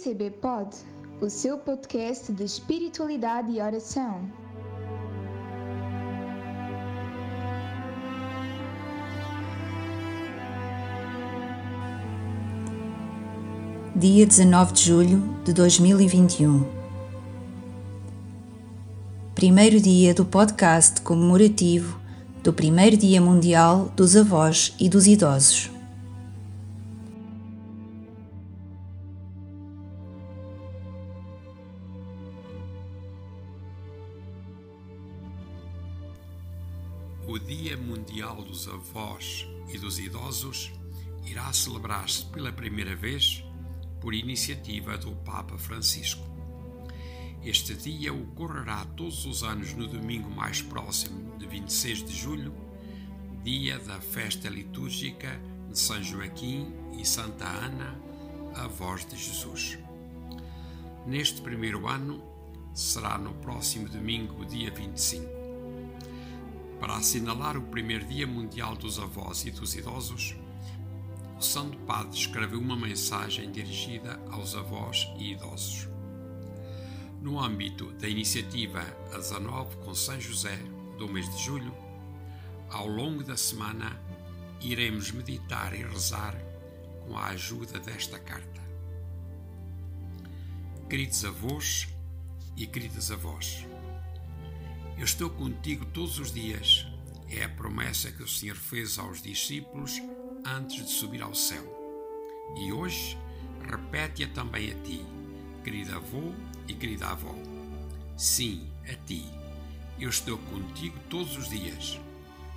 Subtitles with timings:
[0.00, 0.74] PCB Pod,
[1.20, 4.22] o seu podcast de espiritualidade e oração.
[13.94, 16.64] Dia 19 de julho de 2021.
[19.34, 22.00] Primeiro dia do podcast comemorativo
[22.42, 25.70] do primeiro Dia Mundial dos Avós e dos Idosos.
[37.30, 40.72] O Dia Mundial dos Avós e dos Idosos
[41.24, 43.44] irá celebrar-se pela primeira vez
[44.00, 46.26] por iniciativa do Papa Francisco.
[47.44, 52.52] Este dia ocorrerá todos os anos no domingo mais próximo de 26 de julho,
[53.44, 55.40] dia da festa litúrgica
[55.70, 57.96] de São Joaquim e Santa Ana,
[58.56, 59.78] avós de Jesus.
[61.06, 62.24] Neste primeiro ano,
[62.74, 65.39] será no próximo domingo, dia 25
[66.80, 70.34] para assinalar o primeiro Dia Mundial dos Avós e dos Idosos,
[71.38, 75.86] o Santo Padre escreveu uma mensagem dirigida aos avós e idosos.
[77.20, 78.80] No âmbito da iniciativa
[79.12, 80.58] a 19 com São José
[80.96, 81.74] do mês de julho,
[82.70, 84.00] ao longo da semana
[84.62, 86.34] iremos meditar e rezar
[87.06, 88.60] com a ajuda desta carta.
[90.88, 91.88] Queridos avós
[92.56, 93.66] e queridas avós,
[95.00, 96.86] eu estou contigo todos os dias.
[97.26, 99.98] É a promessa que o Senhor fez aos discípulos
[100.44, 101.64] antes de subir ao céu.
[102.58, 103.16] E hoje
[103.66, 105.02] repete-a também a ti,
[105.64, 106.34] querido avô
[106.68, 107.34] e querida avó.
[108.14, 109.24] Sim, a ti.
[109.98, 111.98] Eu estou contigo todos os dias.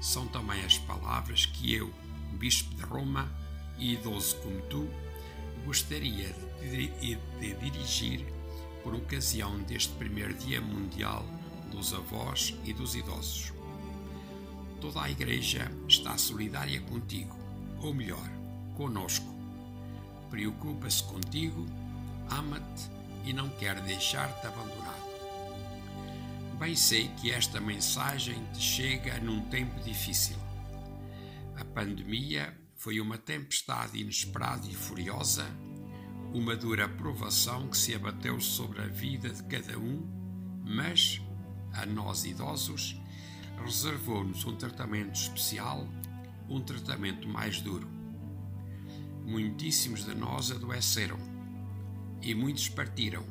[0.00, 1.88] São também as palavras que eu,
[2.32, 3.32] bispo de Roma
[3.78, 4.90] e idoso como tu,
[5.64, 8.26] gostaria de, de, de dirigir
[8.82, 11.24] por ocasião deste primeiro Dia Mundial
[11.74, 13.52] dos avós e dos idosos.
[14.80, 17.36] Toda a Igreja está solidária contigo,
[17.80, 18.28] ou melhor,
[18.76, 19.26] conosco.
[20.30, 21.66] Preocupa-se contigo,
[22.30, 22.90] ama-te
[23.24, 25.04] e não quer deixar-te abandonado.
[26.58, 30.36] Bem sei que esta mensagem te chega num tempo difícil.
[31.56, 35.46] A pandemia foi uma tempestade inesperada e furiosa,
[36.32, 40.02] uma dura provação que se abateu sobre a vida de cada um,
[40.64, 41.20] mas
[41.74, 43.00] a nós idosos,
[43.62, 45.86] reservou-nos um tratamento especial,
[46.48, 47.88] um tratamento mais duro.
[49.24, 51.18] Muitíssimos de nós adoeceram
[52.20, 53.24] e muitos partiram,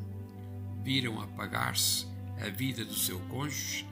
[0.84, 2.08] viram apagar-se
[2.42, 3.88] a vida do seu cônjuge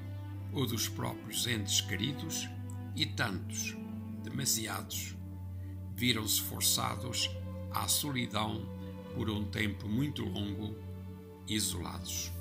[0.52, 2.50] ou dos próprios entes queridos
[2.96, 3.76] e tantos,
[4.24, 5.16] demasiados,
[5.96, 7.30] viram-se forçados
[7.72, 8.66] à solidão
[9.16, 10.76] por um tempo muito longo,
[11.48, 12.32] isolados.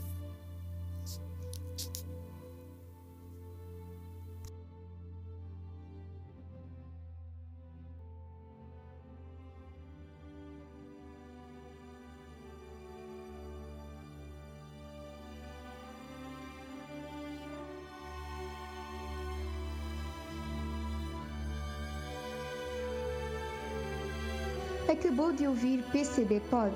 [24.90, 26.74] Acabou de ouvir PCB Pod.